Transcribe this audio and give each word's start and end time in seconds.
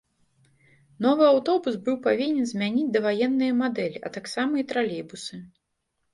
Новы 1.05 1.23
аўтобус 1.33 1.77
быў 1.87 1.99
павінен 2.07 2.47
змяніць 2.53 2.87
даваенныя 2.97 3.53
мадэлі, 3.61 3.99
а 4.09 4.13
таксама 4.19 4.53
і 4.63 4.67
тралейбусы. 4.75 5.35